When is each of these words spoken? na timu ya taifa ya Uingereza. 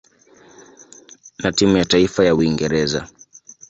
na 1.39 1.51
timu 1.51 1.77
ya 1.77 1.85
taifa 1.85 2.25
ya 2.25 2.35
Uingereza. 2.35 3.09